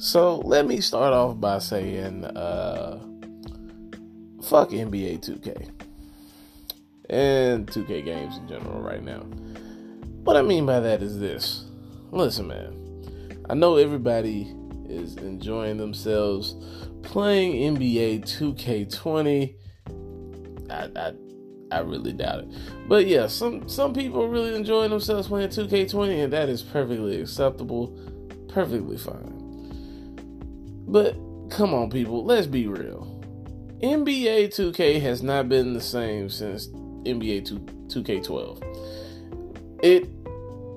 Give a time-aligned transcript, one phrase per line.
[0.00, 3.00] So let me start off by saying, uh,
[4.40, 5.70] fuck NBA 2K
[7.10, 9.22] and 2K games in general right now.
[10.22, 11.64] What I mean by that is this.
[12.12, 13.44] Listen, man.
[13.50, 14.54] I know everybody
[14.88, 16.54] is enjoying themselves
[17.02, 19.56] playing NBA 2K20.
[20.70, 21.12] I, I
[21.70, 22.48] I really doubt it.
[22.86, 27.20] But yeah, some some people are really enjoying themselves playing 2K20 and that is perfectly
[27.20, 27.98] acceptable,
[28.46, 29.37] perfectly fine.
[30.88, 31.16] But
[31.50, 33.14] come on people, let's be real.
[33.82, 39.80] NBA 2K has not been the same since NBA 2, 2K12.
[39.82, 40.08] It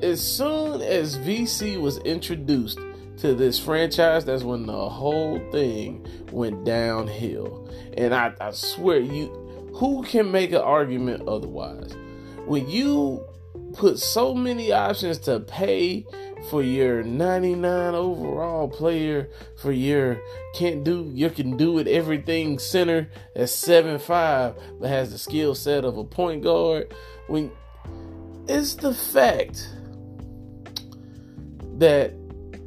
[0.03, 2.79] as soon as VC was introduced
[3.17, 7.69] to this franchise, that's when the whole thing went downhill.
[7.95, 9.27] And I, I swear you
[9.75, 11.95] who can make an argument otherwise?
[12.45, 13.23] When you
[13.73, 16.05] put so many options to pay
[16.49, 20.19] for your 99 overall player, for your
[20.55, 25.85] can't do you can do it everything center that's 7'5 but has the skill set
[25.85, 26.93] of a point guard.
[27.27, 27.51] When
[28.47, 29.69] it's the fact
[31.77, 32.13] that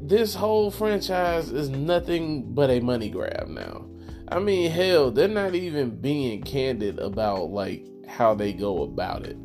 [0.01, 3.87] this whole franchise is nothing but a money grab now.
[4.29, 9.37] I mean, hell, they're not even being candid about like how they go about it.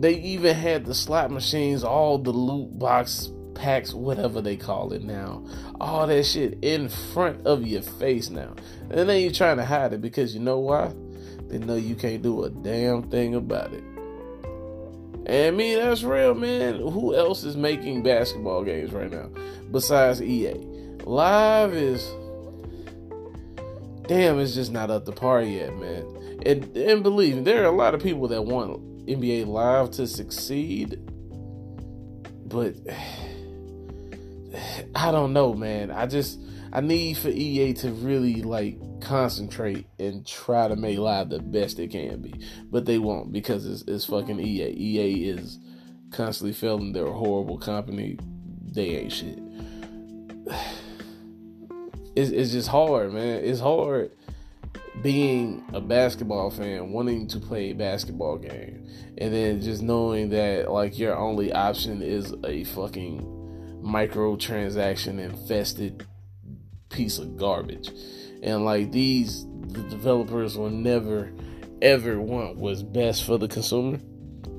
[0.00, 5.02] They even had the slot machines, all the loot box packs, whatever they call it
[5.02, 5.44] now,
[5.78, 8.54] all that shit in front of your face now.
[8.90, 10.94] And then you're trying to hide it because you know why?
[11.48, 13.84] They know you can't do a damn thing about it.
[15.26, 16.76] And I mean, that's real, man.
[16.76, 19.28] Who else is making basketball games right now
[19.70, 20.54] besides EA?
[21.04, 22.10] Live is
[24.08, 26.40] damn, it's just not up to par yet, man.
[26.46, 28.80] And and believe me, there are a lot of people that want
[29.10, 31.00] NBA Live to succeed,
[32.46, 32.74] but
[34.94, 35.90] I don't know, man.
[35.90, 36.38] I just
[36.72, 41.80] I need for EA to really like concentrate and try to make live the best
[41.80, 42.34] it can be,
[42.70, 44.72] but they won't because it's, it's fucking EA.
[44.76, 45.58] EA is
[46.12, 46.92] constantly failing.
[46.92, 48.18] They're a horrible company.
[48.72, 49.38] They ain't shit
[52.16, 53.44] it's, it's just hard, man.
[53.44, 54.12] It's hard
[55.02, 58.86] being a basketball fan, wanting to play a basketball game,
[59.18, 63.20] and then just knowing that like your only option is a fucking
[63.82, 66.06] microtransaction infested
[66.90, 67.90] piece of garbage.
[68.42, 71.32] And like these the developers will never
[71.82, 73.98] ever want what's best for the consumer.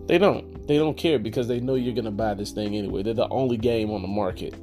[0.08, 0.68] They don't.
[0.68, 3.04] They don't care because they know you're gonna buy this thing anyway.
[3.04, 4.56] They're the only game on the market.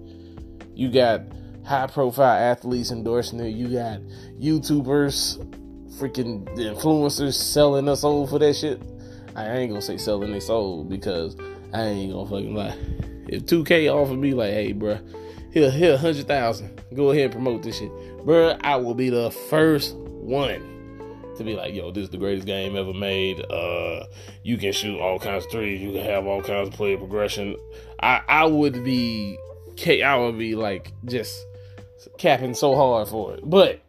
[0.75, 1.23] You got
[1.65, 3.49] high profile athletes endorsing it.
[3.49, 4.01] You got
[4.41, 5.68] YouTubers,
[5.99, 8.81] freaking influencers selling us soul for that shit.
[9.35, 11.37] I ain't gonna say selling their soul because
[11.73, 12.77] I ain't gonna fucking lie.
[13.29, 14.99] If 2K offered me like, hey, bro,
[15.53, 17.91] here, here, hundred thousand, go ahead and promote this shit,
[18.25, 18.57] bro.
[18.63, 20.79] I will be the first one
[21.37, 23.41] to be like, yo, this is the greatest game ever made.
[23.51, 24.05] Uh,
[24.43, 25.81] you can shoot all kinds of threes.
[25.81, 27.57] You can have all kinds of player progression.
[28.01, 29.39] I, I would be,
[29.87, 31.39] I would be like just
[32.19, 33.41] capping so hard for it.
[33.49, 33.81] But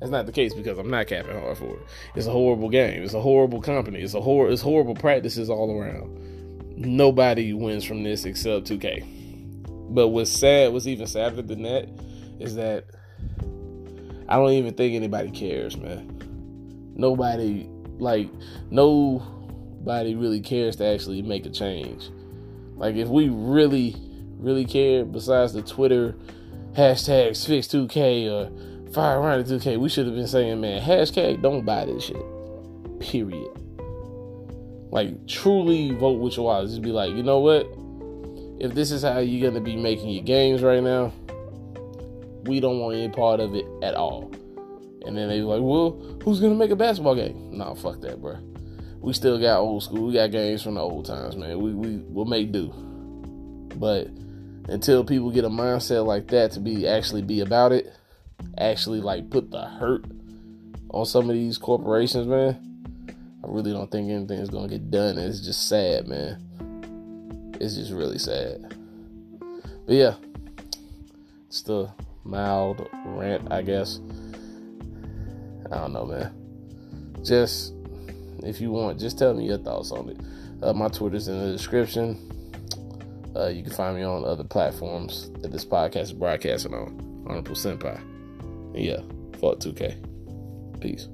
[0.00, 1.82] that's not the case because I'm not capping hard for it.
[2.14, 3.02] It's a horrible game.
[3.02, 4.00] It's a horrible company.
[4.00, 6.06] It's a hor- it's horrible practices all Ronnie.
[6.76, 9.64] Nobody wins from this except 2K.
[9.94, 11.88] But what's sad, what's even sadder than that,
[12.38, 12.84] is that
[14.28, 16.92] I don't even think anybody cares, man.
[16.94, 17.68] Nobody
[17.98, 18.28] like
[18.70, 22.10] nobody really cares to actually make a change.
[22.76, 23.96] Like if we really,
[24.36, 26.14] really cared, besides the Twitter
[26.72, 28.50] hashtags fix 2K or
[28.96, 32.16] fire around 2K, we should have been saying, man, hashtag don't buy this shit.
[32.98, 33.50] Period.
[34.90, 36.70] Like truly vote with your wallet.
[36.70, 37.66] Just be like, you know what?
[38.58, 41.12] If this is how you're gonna be making your games right now,
[42.44, 44.32] we don't want any part of it at all.
[45.04, 45.90] And then they like, well,
[46.24, 47.50] who's gonna make a basketball game?
[47.58, 48.38] Nah, fuck that, bro.
[49.00, 50.06] We still got old school.
[50.06, 51.58] We got games from the old times, man.
[51.58, 52.72] We, We we will make do.
[53.76, 54.08] But
[54.70, 57.92] until people get a mindset like that to be actually be about it,
[58.58, 60.04] actually like put the hurt
[60.90, 62.62] on some of these corporations, man.
[63.44, 65.18] I really don't think anything's gonna get done.
[65.18, 67.54] It's just sad, man.
[67.60, 68.74] It's just really sad.
[69.86, 70.14] But yeah,
[71.46, 71.90] it's the
[72.24, 74.00] mild rant, I guess.
[75.70, 76.32] I don't know, man.
[77.22, 77.72] Just
[78.42, 80.20] if you want, just tell me your thoughts on it.
[80.62, 82.32] Uh, my Twitter's in the description.
[83.36, 87.24] Uh, you can find me on other platforms that this podcast is broadcasting on.
[87.28, 88.15] Honorable Senpai.
[88.76, 89.00] Yeah,
[89.40, 90.80] fuck 2K.
[90.80, 91.08] Peace.